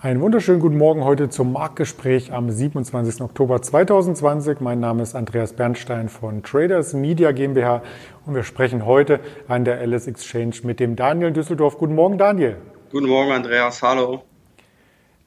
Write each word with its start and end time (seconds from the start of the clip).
Einen 0.00 0.20
wunderschönen 0.20 0.60
guten 0.60 0.78
Morgen 0.78 1.02
heute 1.02 1.28
zum 1.28 1.52
Marktgespräch 1.52 2.32
am 2.32 2.52
27. 2.52 3.20
Oktober 3.20 3.60
2020. 3.60 4.60
Mein 4.60 4.78
Name 4.78 5.02
ist 5.02 5.16
Andreas 5.16 5.54
Bernstein 5.54 6.08
von 6.08 6.44
Traders 6.44 6.94
Media 6.94 7.32
GmbH 7.32 7.82
und 8.24 8.36
wir 8.36 8.44
sprechen 8.44 8.86
heute 8.86 9.18
an 9.48 9.64
der 9.64 9.84
LS 9.84 10.06
Exchange 10.06 10.54
mit 10.62 10.78
dem 10.78 10.94
Daniel 10.94 11.32
Düsseldorf. 11.32 11.78
Guten 11.78 11.96
Morgen, 11.96 12.16
Daniel. 12.16 12.58
Guten 12.92 13.08
Morgen, 13.08 13.32
Andreas. 13.32 13.82
Hallo. 13.82 14.22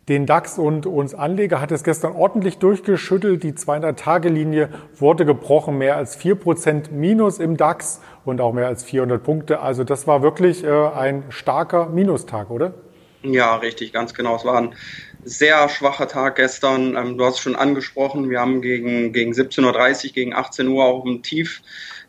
Den 0.07 0.25
DAX 0.25 0.57
und 0.57 0.85
uns 0.85 1.13
Anleger 1.13 1.59
hat 1.59 1.73
es 1.73 1.83
gestern 1.83 2.13
ordentlich 2.13 2.57
durchgeschüttelt. 2.59 3.43
Die 3.43 3.51
200-Tage-Linie 3.51 4.69
wurde 4.97 5.25
gebrochen, 5.25 5.79
mehr 5.79 5.97
als 5.97 6.17
4% 6.17 6.91
Minus 6.91 7.39
im 7.39 7.57
DAX 7.57 7.99
und 8.23 8.39
auch 8.39 8.53
mehr 8.53 8.67
als 8.67 8.85
400 8.85 9.21
Punkte. 9.21 9.59
Also 9.59 9.83
das 9.83 10.07
war 10.07 10.21
wirklich 10.21 10.63
äh, 10.63 10.69
ein 10.69 11.25
starker 11.27 11.87
Minustag, 11.87 12.49
oder? 12.49 12.73
Ja, 13.23 13.55
richtig, 13.57 13.93
ganz 13.93 14.13
genau. 14.13 14.35
Es 14.35 14.45
war 14.45 14.57
ein 14.57 14.75
sehr 15.23 15.69
schwacher 15.69 16.07
Tag 16.07 16.35
gestern. 16.35 16.95
Ähm, 16.95 17.17
du 17.17 17.25
hast 17.25 17.35
es 17.35 17.39
schon 17.41 17.55
angesprochen, 17.55 18.29
wir 18.29 18.39
haben 18.39 18.61
gegen, 18.61 19.13
gegen 19.13 19.33
17.30 19.33 20.07
Uhr, 20.07 20.13
gegen 20.13 20.33
18 20.33 20.67
Uhr 20.67 20.83
auch 20.83 21.05
im 21.05 21.21
Tief 21.23 21.61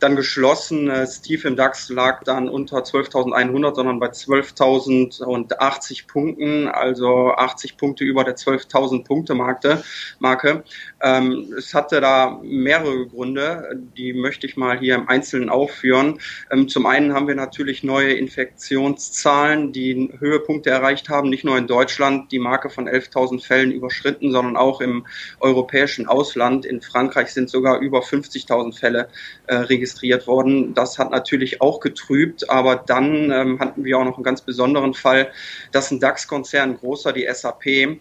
dann 0.03 0.17
geschlossen. 0.17 0.87
Das 0.87 1.23
Tief 1.23 1.45
im 1.45 1.57
DAX 1.57 1.89
lag 1.89 2.25
dann 2.25 2.49
unter 2.49 2.79
12.100, 2.79 3.75
sondern 3.75 4.01
bei 4.01 4.09
12.080 4.09 6.07
Punkten, 6.07 6.69
also 6.69 7.33
80 7.33 7.77
Punkte 7.77 8.05
über 8.05 8.25
der 8.25 8.37
12.000 8.37 9.05
Punkte 9.05 9.35
Marke. 9.35 10.65
Ähm, 11.01 11.55
es 11.57 11.75
hatte 11.75 12.01
da 12.01 12.41
mehrere 12.43 13.07
Gründe, 13.07 13.81
die 13.97 14.13
möchte 14.13 14.47
ich 14.47 14.57
mal 14.57 14.79
hier 14.79 14.97
im 14.97 15.09
Einzelnen 15.09 15.49
aufführen. 15.49 16.19
Ähm, 16.51 16.69
zum 16.69 16.87
einen 16.87 17.13
haben 17.15 17.29
wir 17.29 17.35
natürlich 17.35 17.83
neue 17.83 18.13
Infektionszahlen, 18.13 19.73
die 19.73 20.13
Höhepunkte 20.19 20.71
erreicht 20.71 21.09
haben, 21.09 21.29
nicht 21.29 21.45
nur 21.45 21.57
in 21.59 21.67
Deutschland 21.67 22.33
die 22.33 22.39
Marke 22.39 22.71
von 22.71 22.89
11.000 23.03 23.45
Fällen 23.45 23.73
überschritten, 23.73 24.33
sondern 24.33 24.57
auch 24.57 24.81
im 24.81 25.07
europäischen 25.41 26.07
Ausland. 26.07 26.65
In 26.65 26.81
Frankreich 26.81 27.33
sind 27.33 27.51
sogar 27.51 27.81
über 27.81 28.01
50.000 28.01 28.79
Fälle 28.79 29.09
äh, 29.47 29.57
registriert 29.57 30.27
worden. 30.27 30.75
Das 30.75 30.99
hat 30.99 31.11
natürlich 31.11 31.61
auch 31.61 31.81
getrübt, 31.81 32.49
aber 32.51 32.77
dann 32.77 33.31
ähm, 33.31 33.59
hatten 33.61 33.85
wir 33.85 33.99
auch 33.99 34.05
noch 34.05 34.17
einen 34.17 34.25
ganz 34.25 34.43
besonderen 34.43 34.95
Fall, 34.95 35.31
dass 35.73 35.91
ein 35.91 36.01
DAX-Konzern, 36.01 36.77
großer, 36.77 37.13
die 37.13 37.29
SAP, 37.33 37.99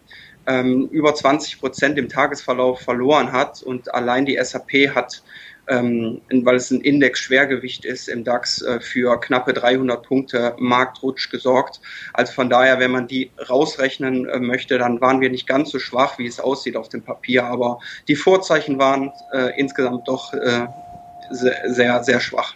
ähm, 0.47 0.87
über 0.91 1.13
20 1.13 1.59
Prozent 1.59 1.97
im 1.97 2.09
Tagesverlauf 2.09 2.81
verloren 2.81 3.31
hat 3.31 3.61
und 3.61 3.93
allein 3.93 4.25
die 4.25 4.39
SAP 4.41 4.95
hat, 4.95 5.23
ähm, 5.71 6.21
weil 6.29 6.57
es 6.57 6.69
ein 6.69 6.81
Index-Schwergewicht 6.81 7.85
ist 7.85 8.09
im 8.09 8.25
DAX, 8.25 8.61
äh, 8.61 8.81
für 8.81 9.19
knappe 9.19 9.53
300 9.53 10.03
Punkte 10.05 10.53
Marktrutsch 10.59 11.31
gesorgt. 11.31 11.79
Also 12.13 12.33
von 12.33 12.49
daher, 12.49 12.79
wenn 12.79 12.91
man 12.91 13.07
die 13.07 13.31
rausrechnen 13.49 14.27
äh, 14.27 14.39
möchte, 14.39 14.77
dann 14.77 14.99
waren 14.99 15.21
wir 15.21 15.29
nicht 15.29 15.47
ganz 15.47 15.71
so 15.71 15.79
schwach, 15.79 16.19
wie 16.19 16.27
es 16.27 16.39
aussieht 16.41 16.75
auf 16.75 16.89
dem 16.89 17.01
Papier, 17.01 17.45
aber 17.45 17.79
die 18.09 18.17
Vorzeichen 18.17 18.77
waren 18.79 19.11
äh, 19.31 19.57
insgesamt 19.57 20.07
doch 20.07 20.33
äh, 20.33 20.67
sehr, 21.29 21.61
sehr, 21.67 22.03
sehr 22.03 22.19
schwach. 22.19 22.55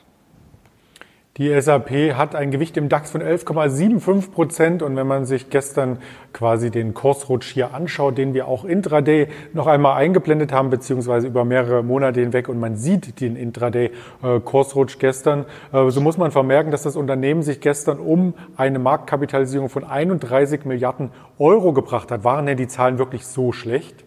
Die 1.37 1.49
SAP 1.59 2.15
hat 2.15 2.33
ein 2.33 2.49
Gewicht 2.49 2.77
im 2.77 2.87
DAX 2.87 3.11
von 3.11 3.21
11,75 3.21 4.31
Prozent. 4.31 4.81
Und 4.81 4.95
wenn 4.95 5.05
man 5.05 5.25
sich 5.25 5.49
gestern 5.49 5.97
quasi 6.31 6.71
den 6.71 6.93
Kursrutsch 6.93 7.51
hier 7.51 7.73
anschaut, 7.73 8.17
den 8.17 8.33
wir 8.33 8.47
auch 8.47 8.63
intraday 8.63 9.27
noch 9.51 9.67
einmal 9.67 9.97
eingeblendet 9.97 10.53
haben, 10.53 10.69
beziehungsweise 10.69 11.27
über 11.27 11.43
mehrere 11.43 11.83
Monate 11.83 12.21
hinweg, 12.21 12.47
und 12.47 12.57
man 12.57 12.77
sieht 12.77 13.19
den 13.19 13.35
intraday-Kursrutsch 13.35 14.97
gestern, 14.97 15.43
äh, 15.73 15.89
so 15.89 15.99
muss 15.99 16.17
man 16.17 16.31
vermerken, 16.31 16.71
dass 16.71 16.83
das 16.83 16.95
Unternehmen 16.95 17.43
sich 17.43 17.59
gestern 17.59 17.99
um 17.99 18.33
eine 18.55 18.79
Marktkapitalisierung 18.79 19.67
von 19.67 19.83
31 19.83 20.63
Milliarden 20.63 21.11
Euro 21.37 21.73
gebracht 21.73 22.11
hat. 22.11 22.23
Waren 22.23 22.45
denn 22.45 22.55
die 22.55 22.69
Zahlen 22.69 22.97
wirklich 22.97 23.25
so 23.25 23.51
schlecht? 23.51 24.05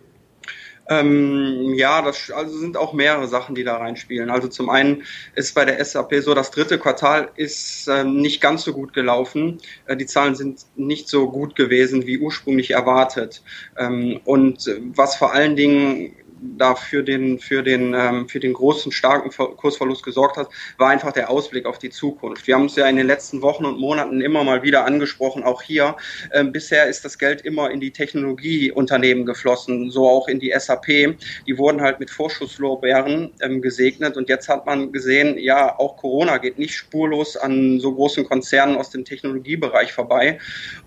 Ähm, 0.88 1.75
ja, 1.75 2.03
das 2.03 2.31
also 2.31 2.56
sind 2.59 2.76
auch 2.76 2.93
mehrere 2.93 3.28
Sachen, 3.28 3.54
die 3.54 3.65
da 3.65 3.76
reinspielen. 3.76 4.31
Also 4.31 4.49
zum 4.49 4.71
einen 4.71 5.04
ist 5.34 5.54
bei 5.54 5.65
der 5.65 5.84
SAP 5.84 6.15
so, 6.22 6.34
das 6.34 6.50
dritte 6.50 6.78
Quartal 6.78 7.31
ist 7.37 7.88
ähm, 7.88 8.16
nicht 8.16 8.41
ganz 8.41 8.65
so 8.65 8.72
gut 8.72 8.93
gelaufen. 8.94 9.59
Äh, 9.87 9.97
die 9.97 10.06
Zahlen 10.06 10.34
sind 10.34 10.65
nicht 10.76 11.09
so 11.09 11.31
gut 11.31 11.54
gewesen 11.56 12.06
wie 12.06 12.19
ursprünglich 12.19 12.71
erwartet. 12.71 13.43
Ähm, 13.76 14.21
und 14.25 14.71
was 14.94 15.16
vor 15.16 15.32
allen 15.32 15.56
Dingen 15.56 16.15
da 16.41 16.75
für 16.75 17.03
den, 17.03 17.38
für 17.38 17.62
den, 17.62 17.94
ähm, 17.94 18.28
für 18.28 18.41
den 18.41 18.53
großen, 18.53 18.93
starken 18.93 19.31
Kursverlust 19.31 20.03
gesorgt 20.03 20.37
hat, 20.37 20.49
war 20.76 20.91
einfach 20.91 21.12
der 21.12 21.31
Ausblick 21.31 21.66
auf 21.66 21.78
die 21.78 21.91
Zukunft. 21.91 22.47
Wir 22.47 22.54
haben 22.54 22.66
es 22.66 22.76
ja 22.76 22.87
in 22.88 22.97
den 22.97 23.06
letzten 23.06 23.43
Wochen 23.43 23.65
und 23.65 23.78
Monaten 23.78 24.21
immer 24.21 24.44
mal 24.44 24.62
wieder 24.62 24.84
angesprochen, 24.84 25.43
auch 25.43 25.62
hier. 25.62 25.97
Ähm, 26.32 26.53
bisher 26.53 26.87
ist 26.87 27.04
das 27.04 27.19
Geld 27.19 27.43
immer 27.43 27.71
in 27.71 27.81
die 27.81 27.91
Technologieunternehmen 27.91 29.26
geflossen, 29.26 29.91
so 29.91 30.09
auch 30.09 30.28
in 30.28 30.41
die 30.41 30.54
SAP. 30.56 31.16
Die 31.47 31.59
wurden 31.59 31.81
halt 31.81 32.00
mit 32.00 32.10
Vorschusslorbeeren 32.10 33.32
ähm, 33.41 33.62
gesegnet 33.62 34.16
und 34.16 34.28
jetzt 34.28 34.49
hat 34.49 34.66
man 34.66 34.93
gesehen, 34.93 35.38
ja, 35.38 35.78
auch 35.78 35.97
Corona 35.97 36.38
geht 36.38 36.59
nicht 36.59 36.75
spurlos 36.75 37.37
an 37.37 37.81
so 37.81 37.94
großen 37.94 38.25
Konzernen 38.25 38.76
aus 38.76 38.91
dem 38.91 39.05
Technologiebereich 39.05 39.93
vorbei. 39.93 40.38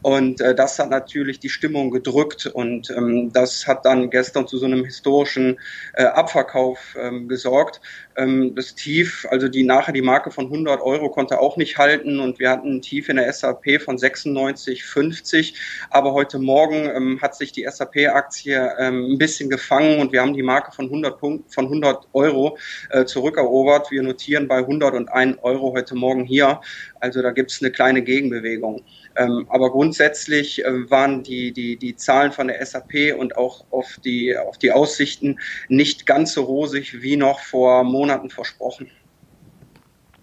Und 0.02 0.42
äh, 0.42 0.56
das 0.56 0.80
hat 0.80 0.90
natürlich 0.90 1.40
die 1.40 1.50
Stimmung 1.50 1.92
gedrückt 1.92 2.46
und 2.46 2.90
ähm, 2.92 3.32
das 3.34 3.68
hat 3.68 3.86
dann 3.86 4.10
gestern 4.10 4.48
zu 4.48 4.58
so 4.58 4.66
einem 4.66 4.86
historischen 4.86 5.41
dramatischen 5.42 5.60
äh, 5.94 6.04
Abverkauf 6.04 6.96
ähm, 7.00 7.28
gesorgt. 7.28 7.82
Ähm, 8.18 8.56
das 8.56 8.76
Tief, 8.76 9.26
also 9.30 9.48
die 9.48 9.64
nachher 9.64 9.94
die 9.94 10.02
Marke 10.02 10.32
von 10.32 10.46
100 10.46 10.82
Euro 10.82 11.10
konnte 11.10 11.40
auch 11.40 11.58
nicht 11.58 11.78
halten 11.78 12.20
und 12.20 12.40
wir 12.40 12.50
hatten 12.50 12.78
ein 12.78 12.82
Tief 12.82 13.10
in 13.10 13.18
der 13.18 13.32
SAP 13.32 13.82
von 13.82 13.98
96,50. 13.98 15.54
Aber 15.90 16.14
heute 16.14 16.40
Morgen 16.40 16.90
ähm, 16.96 17.22
hat 17.22 17.36
sich 17.36 17.52
die 17.52 17.68
SAP-Aktie 17.70 18.74
ähm, 18.80 19.14
ein 19.14 19.18
bisschen 19.18 19.50
gefangen 19.50 20.00
und 20.00 20.12
wir 20.12 20.22
haben 20.22 20.34
die 20.34 20.44
Marke 20.44 20.72
von 20.72 20.86
100 20.86 21.20
Punkten, 21.20 21.50
von 21.50 21.66
100 21.66 22.08
Euro 22.14 22.58
äh, 22.90 23.06
zurückerobert. 23.06 23.92
Wir 23.92 24.04
notieren 24.04 24.48
bei 24.48 24.58
101 24.58 25.38
Euro 25.42 25.74
heute 25.74 25.96
Morgen 25.96 26.24
hier. 26.24 26.62
Also 27.00 27.22
da 27.22 27.32
gibt 27.32 27.52
es 27.52 27.62
eine 27.62 27.72
kleine 27.72 28.02
Gegenbewegung. 28.02 28.84
Ähm, 29.18 29.46
aber 29.50 29.72
grundsätzlich 29.72 30.64
äh, 30.64 30.90
waren 30.90 31.24
die, 31.24 31.52
die, 31.52 31.76
die 31.76 31.96
Zahlen 31.96 32.32
von 32.32 32.48
der 32.48 32.66
SAP 32.66 33.18
und 33.18 33.36
auch 33.36 33.66
auf 33.72 33.98
die, 34.04 34.38
auf 34.38 34.58
die 34.58 34.72
Aussichten 34.72 35.31
nicht 35.68 36.06
ganz 36.06 36.34
so 36.34 36.44
rosig 36.44 37.02
wie 37.02 37.18
noch 37.18 37.40
vor 37.40 37.84
Monaten 37.84 38.30
versprochen. 38.30 38.90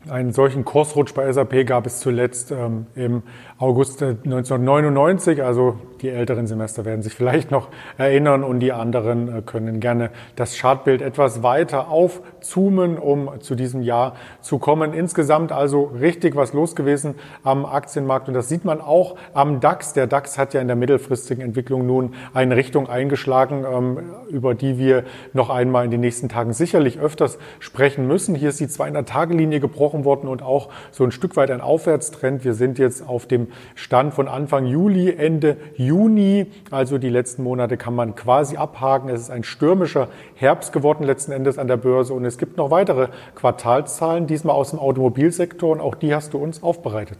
Einen 0.08 0.32
solchen 0.32 0.64
Kursrutsch 0.64 1.12
bei 1.12 1.30
SAP 1.30 1.66
gab 1.66 1.84
es 1.86 2.00
zuletzt 2.00 2.50
ähm, 2.50 2.86
im 2.94 3.22
August 3.58 4.02
1999. 4.02 5.42
Also 5.42 5.78
die 6.02 6.08
älteren 6.08 6.46
Semester 6.46 6.84
werden 6.84 7.02
sich 7.02 7.14
vielleicht 7.14 7.50
noch 7.50 7.68
erinnern 7.96 8.44
und 8.44 8.60
die 8.60 8.72
anderen 8.72 9.28
äh, 9.38 9.42
können 9.42 9.80
gerne 9.80 10.10
das 10.36 10.56
Chartbild 10.58 11.02
etwas 11.02 11.42
weiter 11.42 11.88
aufzoomen, 11.88 12.98
um 12.98 13.40
zu 13.40 13.54
diesem 13.54 13.82
Jahr 13.82 14.14
zu 14.40 14.58
kommen. 14.58 14.92
Insgesamt 14.92 15.52
also 15.52 15.84
richtig 15.84 16.36
was 16.36 16.52
los 16.52 16.76
gewesen 16.76 17.14
am 17.42 17.66
Aktienmarkt 17.66 18.28
und 18.28 18.34
das 18.34 18.48
sieht 18.48 18.64
man 18.64 18.80
auch 18.80 19.16
am 19.34 19.60
DAX. 19.60 19.92
Der 19.92 20.06
DAX 20.06 20.38
hat 20.38 20.54
ja 20.54 20.60
in 20.60 20.66
der 20.66 20.76
mittelfristigen 20.76 21.42
Entwicklung 21.42 21.86
nun 21.86 22.14
eine 22.34 22.56
Richtung 22.56 22.88
eingeschlagen, 22.88 23.64
ähm, 23.70 23.98
über 24.30 24.54
die 24.54 24.78
wir 24.78 25.04
noch 25.32 25.50
einmal 25.50 25.84
in 25.84 25.90
den 25.90 26.00
nächsten 26.00 26.28
Tagen 26.28 26.52
sicherlich 26.52 26.98
öfters 26.98 27.38
sprechen 27.58 28.06
müssen. 28.06 28.34
Hier 28.34 28.50
ist 28.50 28.60
die 28.60 28.66
200-Tage-Linie 28.66 29.60
gebrochen 29.60 30.04
worden 30.04 30.28
und 30.28 30.42
auch 30.42 30.68
so 30.90 31.04
ein 31.04 31.10
Stück 31.10 31.36
weit 31.36 31.50
ein 31.50 31.60
Aufwärtstrend. 31.60 32.44
Wir 32.44 32.54
sind 32.54 32.78
jetzt 32.78 33.06
auf 33.06 33.26
dem 33.26 33.48
Stand 33.74 34.14
von 34.14 34.28
Anfang 34.28 34.66
Juli, 34.66 35.14
Ende 35.14 35.56
Juni. 35.88 36.46
Also 36.70 36.98
die 36.98 37.08
letzten 37.08 37.42
Monate 37.42 37.76
kann 37.76 37.94
man 37.94 38.14
quasi 38.14 38.56
abhaken. 38.56 39.08
Es 39.08 39.22
ist 39.22 39.30
ein 39.30 39.42
stürmischer 39.42 40.08
Herbst 40.34 40.72
geworden 40.72 41.04
letzten 41.04 41.32
Endes 41.32 41.58
an 41.58 41.66
der 41.66 41.78
Börse 41.78 42.12
und 42.12 42.24
es 42.24 42.38
gibt 42.38 42.56
noch 42.56 42.70
weitere 42.70 43.08
Quartalszahlen, 43.34 44.26
diesmal 44.26 44.54
aus 44.54 44.70
dem 44.70 44.78
Automobilsektor 44.78 45.70
und 45.70 45.80
auch 45.80 45.94
die 45.94 46.14
hast 46.14 46.34
du 46.34 46.38
uns 46.38 46.62
aufbereitet. 46.62 47.18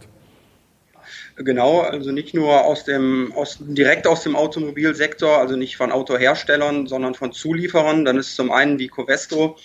Genau, 1.35 1.79
also 1.79 2.11
nicht 2.11 2.33
nur 2.33 2.65
aus 2.65 2.83
dem, 2.83 3.31
aus, 3.33 3.57
direkt 3.61 4.07
aus 4.07 4.23
dem 4.23 4.35
Automobilsektor, 4.35 5.37
also 5.37 5.55
nicht 5.55 5.77
von 5.77 5.91
Autoherstellern, 5.91 6.85
sondern 6.85 7.15
von 7.15 7.31
Zulieferern. 7.31 8.03
Dann 8.03 8.17
ist 8.17 8.35
zum 8.35 8.51
einen 8.51 8.77
die 8.77 8.89
Covestro, 8.89 9.55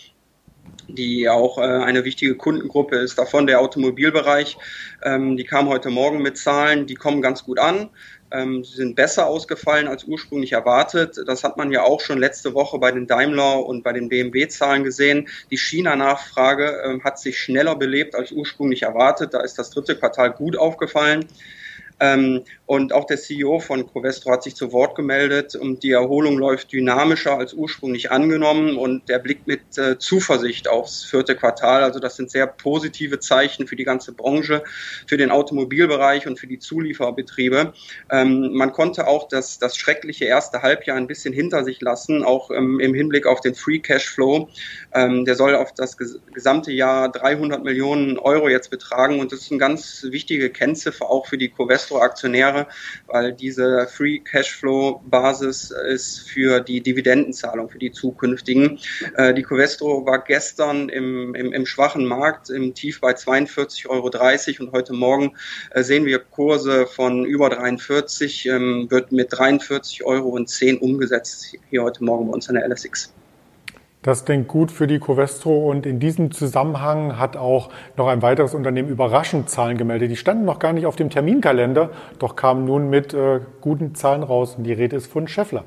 die 0.87 1.29
auch 1.29 1.59
äh, 1.59 1.63
eine 1.63 2.05
wichtige 2.05 2.37
Kundengruppe 2.37 2.97
ist, 2.97 3.19
davon 3.19 3.49
der 3.49 3.61
Automobilbereich. 3.61 4.57
Ähm, 5.03 5.37
die 5.37 5.45
kam 5.45 5.69
heute 5.69 5.91
Morgen 5.91 6.23
mit 6.23 6.39
Zahlen, 6.39 6.87
die 6.87 6.95
kommen 6.95 7.23
ganz 7.23 7.45
gut 7.45 7.59
an. 7.59 7.91
Ähm, 8.35 8.65
sind 8.65 8.97
besser 8.97 9.27
ausgefallen 9.27 9.87
als 9.87 10.05
ursprünglich 10.05 10.53
erwartet. 10.53 11.23
Das 11.27 11.45
hat 11.45 11.57
man 11.57 11.71
ja 11.71 11.85
auch 11.85 12.01
schon 12.01 12.19
letzte 12.19 12.53
Woche 12.53 12.79
bei 12.81 12.91
den 12.91 13.07
Daimler 13.07 13.65
und 13.65 13.85
bei 13.85 13.93
den 13.93 14.09
BMW-Zahlen 14.09 14.83
gesehen. 14.83 15.29
Die 15.53 15.57
China-Nachfrage 15.57 16.83
ähm, 16.85 17.05
hat 17.05 17.21
sich 17.21 17.39
schneller 17.39 17.77
belebt 17.77 18.17
als 18.17 18.33
ursprünglich 18.33 18.83
erwartet. 18.83 19.35
Da 19.35 19.41
ist 19.43 19.57
das 19.57 19.71
dritte 19.71 19.95
Quartal 19.95 20.33
gut 20.33 20.59
aufgefallen. 20.59 21.27
Ähm, 22.01 22.43
und 22.67 22.93
auch 22.93 23.05
der 23.05 23.19
CEO 23.19 23.61
von 23.61 23.87
Covestro 23.87 24.33
hat 24.33 24.43
sich 24.43 24.57
zu 24.57 24.73
Wort 24.73 24.97
gemeldet 24.97 25.55
und 25.55 25.83
die 25.83 25.93
Erholung 25.93 26.39
läuft 26.39 26.73
dynamischer 26.73 27.39
als 27.39 27.53
ursprünglich 27.53 28.11
angenommen 28.11 28.77
und 28.77 29.09
der 29.09 29.19
blickt 29.19 29.47
mit 29.47 29.61
äh, 29.79 29.99
Zuversicht 29.99 30.69
aufs 30.69 31.05
vierte 31.05 31.37
Quartal. 31.37 31.83
Also 31.83 32.01
das 32.01 32.17
sind 32.17 32.31
sehr 32.31 32.47
positive 32.47 33.21
Zeichen 33.21 33.67
für 33.67 33.77
die 33.77 33.85
ganze 33.85 34.13
Branche, 34.13 34.65
für 35.07 35.17
den 35.17 35.31
Automobilbereich 35.31 36.27
und 36.27 36.39
für 36.41 36.47
die 36.47 36.59
Zulieferbetriebe. 36.59 37.73
Ähm, 38.11 38.51
man 38.53 38.73
konnte 38.73 39.07
auch 39.07 39.29
das, 39.29 39.59
das 39.59 39.77
schreckliche 39.77 40.25
erste 40.25 40.63
Halbjahr 40.63 40.97
ein 40.97 41.07
bisschen 41.07 41.33
hinter 41.33 41.65
sich 41.65 41.81
lassen, 41.81 42.25
auch 42.25 42.51
ähm, 42.51 42.81
im 42.81 42.95
Hinblick 42.95 43.27
auf 43.27 43.41
den 43.41 43.55
Free 43.55 43.79
Cash 43.79 44.09
Flow. 44.09 44.49
Der 44.95 45.35
soll 45.35 45.57
auf 45.57 45.73
das 45.73 45.97
gesamte 45.97 46.73
Jahr 46.73 47.11
300 47.11 47.65
Millionen 47.65 48.19
Euro 48.19 48.49
jetzt 48.49 48.71
betragen 48.71 49.19
und 49.19 49.33
das 49.33 49.41
ist 49.41 49.51
eine 49.51 49.59
ganz 49.59 50.07
wichtige 50.09 50.51
Kennziffer 50.51 51.11
auch 51.11 51.27
für 51.27 51.37
die 51.37 51.49
Covestro-Aktionäre, 51.85 52.67
weil 53.07 53.33
diese 53.33 53.87
Free 53.89 54.19
Cashflow 54.19 55.03
Basis 55.07 55.71
ist 55.71 56.29
für 56.29 56.61
die 56.61 56.81
Dividendenzahlung, 56.81 57.69
für 57.69 57.79
die 57.79 57.93
zukünftigen. 57.93 58.79
Äh, 59.17 59.35
die 59.35 59.43
Covestro 59.43 60.07
war 60.07 60.23
gestern 60.23 60.89
im, 60.89 61.35
im, 61.35 61.53
im 61.53 61.67
schwachen 61.67 62.07
Markt 62.07 62.51
im 62.51 62.75
Tief 62.75 63.01
bei 63.01 63.13
42,30 63.13 63.89
Euro 63.89 64.67
und 64.67 64.73
heute 64.73 64.93
Morgen 64.93 65.37
äh, 65.71 65.83
sehen 65.83 66.05
wir 66.07 66.19
Kurse 66.19 66.87
von 66.87 67.25
über 67.25 67.51
43, 67.51 68.47
ähm, 68.47 68.91
wird 68.91 69.13
mit 69.13 69.33
43,10 69.33 70.05
Euro 70.05 70.39
umgesetzt 70.81 71.57
hier 71.71 71.83
heute 71.83 72.05
Morgen 72.05 72.27
bei 72.29 72.35
uns 72.35 72.49
an 72.49 72.55
der 72.55 72.69
LSX. 72.69 73.13
Das 74.05 74.27
klingt 74.27 74.49
gut 74.49 74.71
für 74.71 74.87
die 74.87 74.99
Covestro 74.99 75.71
und 75.71 75.87
in 75.87 75.99
diesem 75.99 76.31
Zusammenhang 76.31 77.19
hat 77.19 77.39
auch 77.39 77.71
noch 77.97 78.07
ein 78.07 78.21
weiteres 78.21 78.53
Unternehmen 78.53 78.91
überraschend 78.91 79.49
Zahlen 79.49 79.79
gemeldet. 79.79 80.11
Die 80.11 80.17
standen 80.17 80.45
noch 80.45 80.59
gar 80.59 80.75
nicht 80.75 80.85
auf 80.85 80.95
dem 80.95 81.09
Terminkalender, 81.09 81.91
doch 82.19 82.37
kamen 82.37 82.67
nun 82.67 82.91
mit 82.91 83.15
äh, 83.15 83.41
guten 83.63 83.95
Zahlen 83.95 84.23
raus 84.23 84.57
und 84.59 84.65
die 84.65 84.75
Rede 84.75 84.97
ist 84.97 85.11
von 85.11 85.27
Scheffler. 85.27 85.65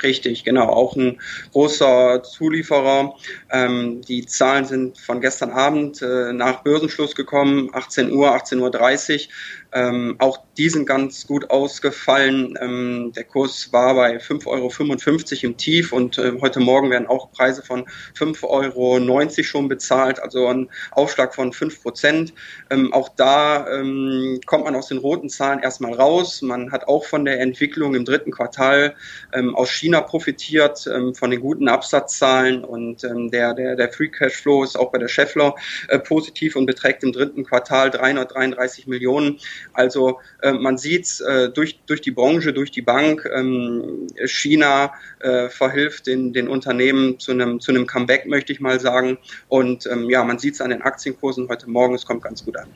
Richtig, 0.00 0.44
genau. 0.44 0.68
Auch 0.68 0.96
ein 0.96 1.20
großer 1.52 2.22
Zulieferer. 2.22 3.14
Ähm, 3.50 4.00
die 4.02 4.26
Zahlen 4.26 4.64
sind 4.64 4.98
von 4.98 5.20
gestern 5.20 5.50
Abend 5.50 6.02
äh, 6.02 6.32
nach 6.32 6.62
Börsenschluss 6.62 7.16
gekommen, 7.16 7.70
18 7.72 8.12
Uhr, 8.12 8.32
18.30 8.34 8.60
Uhr. 8.60 9.32
Ähm, 9.72 10.16
auch 10.18 10.38
die 10.58 10.68
sind 10.68 10.86
ganz 10.86 11.26
gut 11.26 11.50
ausgefallen. 11.50 12.58
Ähm, 12.60 13.12
der 13.16 13.24
Kurs 13.24 13.72
war 13.72 13.94
bei 13.94 14.18
5,55 14.18 14.46
Euro 14.46 15.52
im 15.52 15.56
Tief 15.56 15.92
und 15.92 16.18
äh, 16.18 16.32
heute 16.40 16.60
Morgen 16.60 16.90
werden 16.90 17.06
auch 17.06 17.32
Preise 17.32 17.62
von 17.62 17.86
5,90 18.16 18.44
Euro 18.44 19.42
schon 19.42 19.68
bezahlt, 19.68 20.20
also 20.20 20.46
ein 20.46 20.68
Aufschlag 20.90 21.34
von 21.34 21.52
5 21.52 21.82
Prozent. 21.82 22.34
Ähm, 22.70 22.92
auch 22.92 23.08
da 23.10 23.66
ähm, 23.68 24.40
kommt 24.46 24.64
man 24.64 24.76
aus 24.76 24.88
den 24.88 24.98
roten 24.98 25.30
Zahlen 25.30 25.60
erstmal 25.60 25.94
raus. 25.94 26.42
Man 26.42 26.70
hat 26.70 26.86
auch 26.88 27.06
von 27.06 27.24
der 27.24 27.40
Entwicklung 27.40 27.94
im 27.94 28.04
dritten 28.04 28.30
Quartal 28.30 28.94
ähm, 29.32 29.54
aus 29.54 29.70
China 29.70 30.02
profitiert, 30.02 30.86
ähm, 30.86 31.14
von 31.14 31.30
den 31.30 31.40
guten 31.40 31.68
Absatzzahlen 31.68 32.64
und 32.64 33.02
der, 33.02 33.54
der, 33.54 33.76
der 33.76 33.92
Free 33.92 34.08
Cash 34.08 34.36
Flow 34.36 34.62
ist 34.62 34.78
auch 34.78 34.92
bei 34.92 34.98
der 34.98 35.08
Scheffler 35.08 35.54
äh, 35.88 35.98
positiv 35.98 36.56
und 36.56 36.66
beträgt 36.66 37.02
im 37.02 37.12
dritten 37.12 37.44
Quartal 37.44 37.90
333 37.90 38.86
Millionen. 38.86 39.38
Also 39.72 40.20
äh, 40.42 40.52
man 40.52 40.78
sieht 40.78 41.20
äh, 41.20 41.48
durch, 41.50 41.80
durch 41.86 42.00
die 42.00 42.10
Branche, 42.10 42.52
durch 42.52 42.70
die 42.70 42.82
Bank, 42.82 43.28
ähm, 43.34 44.06
China 44.24 44.92
äh, 45.20 45.48
verhilft 45.48 46.06
den, 46.06 46.32
den 46.32 46.48
Unternehmen 46.48 47.18
zu 47.18 47.32
einem, 47.32 47.60
zu 47.60 47.72
einem 47.72 47.86
Comeback, 47.86 48.26
möchte 48.26 48.52
ich 48.52 48.60
mal 48.60 48.80
sagen. 48.80 49.18
Und 49.48 49.86
ähm, 49.86 50.10
ja, 50.10 50.24
man 50.24 50.38
sieht 50.38 50.54
es 50.54 50.60
an 50.60 50.70
den 50.70 50.82
Aktienkursen 50.82 51.48
heute 51.48 51.68
Morgen, 51.68 51.94
es 51.94 52.06
kommt 52.06 52.22
ganz 52.22 52.44
gut 52.44 52.56
an. 52.56 52.68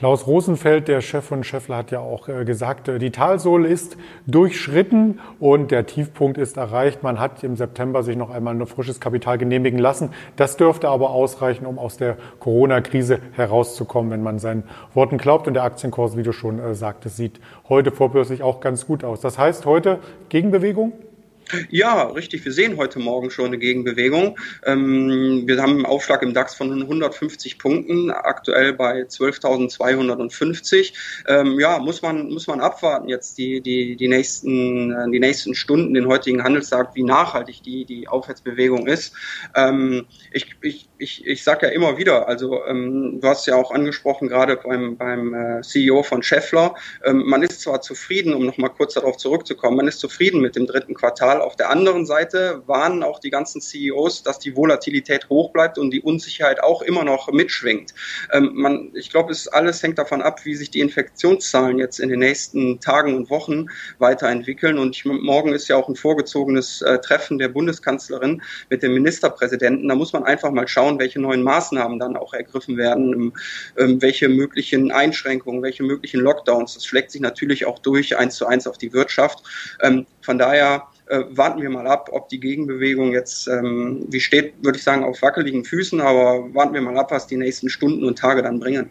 Klaus 0.00 0.26
Rosenfeld, 0.26 0.88
der 0.88 1.02
Chef 1.02 1.26
von 1.26 1.44
Scheffler, 1.44 1.76
hat 1.76 1.90
ja 1.90 2.00
auch 2.00 2.26
äh, 2.26 2.46
gesagt, 2.46 2.88
äh, 2.88 2.98
die 2.98 3.10
Talsohle 3.10 3.68
ist 3.68 3.98
durchschritten 4.26 5.20
und 5.38 5.70
der 5.70 5.84
Tiefpunkt 5.84 6.38
ist 6.38 6.56
erreicht. 6.56 7.02
Man 7.02 7.20
hat 7.20 7.44
im 7.44 7.54
September 7.54 8.02
sich 8.02 8.16
noch 8.16 8.30
einmal 8.30 8.54
ein 8.54 8.66
frisches 8.66 8.98
Kapital 8.98 9.36
genehmigen 9.36 9.78
lassen. 9.78 10.14
Das 10.36 10.56
dürfte 10.56 10.88
aber 10.88 11.10
ausreichen, 11.10 11.66
um 11.66 11.78
aus 11.78 11.98
der 11.98 12.16
Corona-Krise 12.38 13.18
herauszukommen, 13.32 14.10
wenn 14.10 14.22
man 14.22 14.38
seinen 14.38 14.62
Worten 14.94 15.18
glaubt. 15.18 15.46
Und 15.46 15.52
der 15.52 15.64
Aktienkurs, 15.64 16.16
wie 16.16 16.22
du 16.22 16.32
schon 16.32 16.60
äh, 16.60 16.74
sagtest, 16.74 17.18
sieht 17.18 17.38
heute 17.68 17.92
vorbörslich 17.92 18.42
auch 18.42 18.60
ganz 18.60 18.86
gut 18.86 19.04
aus. 19.04 19.20
Das 19.20 19.38
heißt 19.38 19.66
heute 19.66 19.98
Gegenbewegung? 20.30 20.94
Ja, 21.70 22.04
richtig. 22.04 22.44
Wir 22.44 22.52
sehen 22.52 22.76
heute 22.76 22.98
Morgen 22.98 23.30
schon 23.30 23.46
eine 23.46 23.58
Gegenbewegung. 23.58 24.38
Ähm, 24.64 25.42
wir 25.46 25.60
haben 25.60 25.72
einen 25.72 25.86
Aufschlag 25.86 26.22
im 26.22 26.34
DAX 26.34 26.54
von 26.54 26.82
150 26.82 27.58
Punkten, 27.58 28.10
aktuell 28.10 28.72
bei 28.72 29.02
12.250. 29.02 30.92
Ähm, 31.28 31.58
ja, 31.58 31.78
muss 31.78 32.02
man, 32.02 32.28
muss 32.28 32.46
man 32.46 32.60
abwarten 32.60 33.08
jetzt 33.08 33.38
die, 33.38 33.60
die, 33.60 33.96
die, 33.96 34.08
nächsten, 34.08 34.92
äh, 34.92 35.10
die 35.10 35.20
nächsten 35.20 35.54
Stunden, 35.54 35.94
den 35.94 36.06
heutigen 36.06 36.42
Handelstag, 36.42 36.94
wie 36.94 37.02
nachhaltig 37.02 37.62
die, 37.62 37.84
die 37.84 38.08
Aufwärtsbewegung 38.08 38.86
ist. 38.86 39.14
Ähm, 39.54 40.06
ich, 40.32 40.54
ich, 40.62 40.88
ich, 40.98 41.26
ich 41.26 41.42
sage 41.42 41.66
ja 41.66 41.72
immer 41.72 41.98
wieder, 41.98 42.28
also 42.28 42.64
ähm, 42.66 43.18
du 43.20 43.28
hast 43.28 43.46
ja 43.46 43.56
auch 43.56 43.70
angesprochen, 43.72 44.28
gerade 44.28 44.56
beim, 44.56 44.96
beim 44.96 45.34
äh, 45.34 45.60
CEO 45.62 46.02
von 46.02 46.22
Scheffler, 46.22 46.74
ähm, 47.04 47.24
man 47.26 47.42
ist 47.42 47.60
zwar 47.60 47.80
zufrieden, 47.80 48.34
um 48.34 48.46
nochmal 48.46 48.70
kurz 48.70 48.94
darauf 48.94 49.16
zurückzukommen, 49.16 49.76
man 49.76 49.88
ist 49.88 49.98
zufrieden 49.98 50.40
mit 50.40 50.56
dem 50.56 50.66
dritten 50.66 50.94
Quartal, 50.94 51.39
auf 51.40 51.56
der 51.56 51.70
anderen 51.70 52.06
Seite 52.06 52.62
warnen 52.66 53.02
auch 53.02 53.18
die 53.18 53.30
ganzen 53.30 53.60
CEOs, 53.60 54.22
dass 54.22 54.38
die 54.38 54.56
Volatilität 54.56 55.28
hoch 55.28 55.52
bleibt 55.52 55.78
und 55.78 55.90
die 55.90 56.00
Unsicherheit 56.00 56.62
auch 56.62 56.82
immer 56.82 57.04
noch 57.04 57.30
mitschwingt. 57.32 57.94
Ähm, 58.32 58.50
man, 58.54 58.90
ich 58.94 59.10
glaube, 59.10 59.32
es 59.32 59.48
alles 59.48 59.82
hängt 59.82 59.98
davon 59.98 60.22
ab, 60.22 60.44
wie 60.44 60.54
sich 60.54 60.70
die 60.70 60.80
Infektionszahlen 60.80 61.78
jetzt 61.78 62.00
in 62.00 62.08
den 62.08 62.20
nächsten 62.20 62.80
Tagen 62.80 63.16
und 63.16 63.30
Wochen 63.30 63.66
weiterentwickeln. 63.98 64.78
Und 64.78 64.96
ich, 64.96 65.04
morgen 65.04 65.52
ist 65.52 65.68
ja 65.68 65.76
auch 65.76 65.88
ein 65.88 65.96
vorgezogenes 65.96 66.82
äh, 66.82 66.98
Treffen 66.98 67.38
der 67.38 67.48
Bundeskanzlerin 67.48 68.42
mit 68.68 68.82
dem 68.82 68.94
Ministerpräsidenten. 68.94 69.88
Da 69.88 69.94
muss 69.94 70.12
man 70.12 70.24
einfach 70.24 70.50
mal 70.50 70.68
schauen, 70.68 70.98
welche 70.98 71.20
neuen 71.20 71.42
Maßnahmen 71.42 71.98
dann 71.98 72.16
auch 72.16 72.34
ergriffen 72.34 72.76
werden, 72.76 73.32
ähm, 73.76 74.02
welche 74.02 74.28
möglichen 74.28 74.92
Einschränkungen, 74.92 75.62
welche 75.62 75.82
möglichen 75.82 76.20
Lockdowns. 76.20 76.74
Das 76.74 76.84
schlägt 76.84 77.10
sich 77.10 77.20
natürlich 77.20 77.66
auch 77.66 77.78
durch 77.78 78.16
eins 78.16 78.36
zu 78.36 78.46
eins 78.46 78.66
auf 78.66 78.78
die 78.78 78.92
Wirtschaft. 78.92 79.42
Ähm, 79.82 80.06
von 80.22 80.38
daher 80.38 80.86
äh, 81.10 81.24
warten 81.30 81.60
wir 81.60 81.70
mal 81.70 81.86
ab, 81.86 82.08
ob 82.12 82.28
die 82.28 82.38
Gegenbewegung 82.38 83.12
jetzt, 83.12 83.48
ähm, 83.48 84.06
wie 84.08 84.20
steht, 84.20 84.54
würde 84.62 84.78
ich 84.78 84.84
sagen, 84.84 85.04
auf 85.04 85.20
wackeligen 85.22 85.64
Füßen, 85.64 86.00
aber 86.00 86.54
warten 86.54 86.72
wir 86.72 86.80
mal 86.80 86.96
ab, 86.96 87.10
was 87.10 87.26
die 87.26 87.36
nächsten 87.36 87.68
Stunden 87.68 88.04
und 88.04 88.16
Tage 88.16 88.42
dann 88.42 88.60
bringen. 88.60 88.90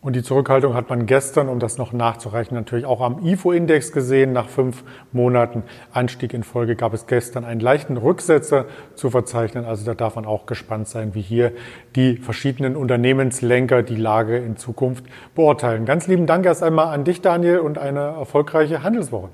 Und 0.00 0.14
die 0.14 0.22
Zurückhaltung 0.22 0.74
hat 0.74 0.88
man 0.90 1.06
gestern, 1.06 1.48
um 1.48 1.58
das 1.58 1.76
noch 1.76 1.92
nachzureichen, 1.92 2.54
natürlich 2.54 2.84
auch 2.84 3.00
am 3.00 3.26
IFO-Index 3.26 3.90
gesehen. 3.90 4.32
Nach 4.32 4.48
fünf 4.48 4.84
Monaten 5.10 5.64
Anstieg 5.90 6.32
in 6.34 6.44
Folge 6.44 6.76
gab 6.76 6.94
es 6.94 7.08
gestern 7.08 7.44
einen 7.44 7.60
leichten 7.60 7.96
Rücksetzer 7.96 8.66
zu 8.94 9.10
verzeichnen. 9.10 9.64
Also 9.64 9.84
da 9.84 9.94
darf 9.94 10.14
man 10.14 10.24
auch 10.24 10.46
gespannt 10.46 10.86
sein, 10.86 11.16
wie 11.16 11.20
hier 11.20 11.50
die 11.96 12.16
verschiedenen 12.16 12.76
Unternehmenslenker 12.76 13.82
die 13.82 13.96
Lage 13.96 14.36
in 14.36 14.56
Zukunft 14.56 15.04
beurteilen. 15.34 15.84
Ganz 15.84 16.06
lieben 16.06 16.26
Dank 16.26 16.46
erst 16.46 16.62
einmal 16.62 16.94
an 16.94 17.02
dich, 17.02 17.20
Daniel, 17.20 17.58
und 17.58 17.76
eine 17.76 17.98
erfolgreiche 17.98 18.84
Handelswoche. 18.84 19.30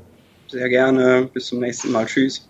Sehr 0.49 0.69
gerne. 0.69 1.29
Bis 1.33 1.47
zum 1.47 1.61
nächsten 1.61 1.93
Mal. 1.93 2.07
Tschüss. 2.07 2.49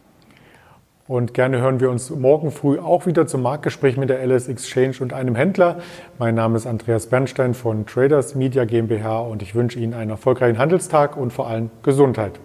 Und 1.07 1.35
gerne 1.35 1.61
hören 1.61 1.81
wir 1.81 1.91
uns 1.91 2.09
morgen 2.09 2.51
früh 2.51 2.79
auch 2.79 3.05
wieder 3.05 3.27
zum 3.27 3.43
Marktgespräch 3.43 3.99
mit 3.99 4.09
der 4.09 4.27
LS 4.27 4.49
Exchange 4.49 4.97
und 5.01 5.13
einem 5.13 5.35
Händler. 5.35 5.83
Mein 6.19 6.35
Name 6.35 6.57
ist 6.57 6.67
Andreas 6.67 7.09
Bernstein 7.09 7.53
von 7.53 7.85
Traders 7.85 8.35
Media 8.35 8.65
GmbH 8.65 9.21
und 9.21 9.43
ich 9.43 9.55
wünsche 9.55 9.79
Ihnen 9.79 9.93
einen 9.93 10.11
erfolgreichen 10.11 10.57
Handelstag 10.57 11.19
und 11.19 11.31
vor 11.31 11.47
allem 11.47 11.71
Gesundheit. 11.83 12.41